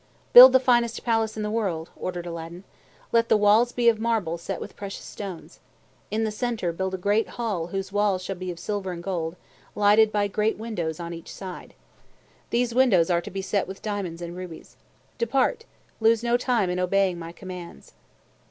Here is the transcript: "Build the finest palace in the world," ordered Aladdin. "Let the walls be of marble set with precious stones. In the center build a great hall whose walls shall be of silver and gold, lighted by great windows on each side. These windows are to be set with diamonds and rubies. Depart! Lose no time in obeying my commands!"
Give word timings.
"Build 0.33 0.51
the 0.51 0.59
finest 0.59 1.03
palace 1.05 1.37
in 1.37 1.43
the 1.43 1.51
world," 1.51 1.91
ordered 1.95 2.25
Aladdin. 2.25 2.63
"Let 3.11 3.29
the 3.29 3.37
walls 3.37 3.71
be 3.71 3.87
of 3.87 3.99
marble 3.99 4.39
set 4.39 4.59
with 4.59 4.75
precious 4.75 5.03
stones. 5.05 5.59
In 6.09 6.23
the 6.23 6.31
center 6.31 6.71
build 6.71 6.95
a 6.95 6.97
great 6.97 7.29
hall 7.37 7.67
whose 7.67 7.91
walls 7.91 8.23
shall 8.23 8.35
be 8.35 8.49
of 8.49 8.57
silver 8.57 8.93
and 8.93 9.03
gold, 9.03 9.35
lighted 9.75 10.11
by 10.11 10.27
great 10.27 10.57
windows 10.57 10.99
on 10.99 11.13
each 11.13 11.31
side. 11.31 11.75
These 12.49 12.73
windows 12.73 13.11
are 13.11 13.21
to 13.21 13.29
be 13.29 13.43
set 13.43 13.67
with 13.67 13.83
diamonds 13.83 14.23
and 14.23 14.35
rubies. 14.35 14.75
Depart! 15.19 15.65
Lose 15.99 16.23
no 16.23 16.35
time 16.35 16.71
in 16.71 16.79
obeying 16.79 17.19
my 17.19 17.31
commands!" 17.31 17.91